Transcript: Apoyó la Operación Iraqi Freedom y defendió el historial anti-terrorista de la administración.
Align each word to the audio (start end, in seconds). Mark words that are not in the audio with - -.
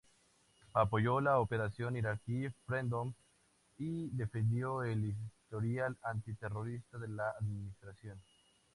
Apoyó 0.73 1.21
la 1.21 1.37
Operación 1.37 1.95
Iraqi 1.95 2.47
Freedom 2.65 3.13
y 3.77 4.09
defendió 4.09 4.81
el 4.81 5.05
historial 5.45 5.95
anti-terrorista 6.01 6.97
de 6.97 7.07
la 7.07 7.29
administración. 7.39 8.19